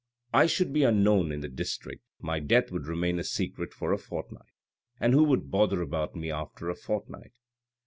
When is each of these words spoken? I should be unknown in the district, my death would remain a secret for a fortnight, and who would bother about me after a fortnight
I 0.33 0.47
should 0.47 0.73
be 0.73 0.81
unknown 0.81 1.31
in 1.31 1.41
the 1.41 1.47
district, 1.47 2.01
my 2.19 2.39
death 2.39 2.71
would 2.71 2.87
remain 2.87 3.19
a 3.19 3.23
secret 3.23 3.71
for 3.71 3.93
a 3.93 3.99
fortnight, 3.99 4.49
and 4.99 5.13
who 5.13 5.23
would 5.25 5.51
bother 5.51 5.79
about 5.83 6.15
me 6.15 6.31
after 6.31 6.71
a 6.71 6.75
fortnight 6.75 7.33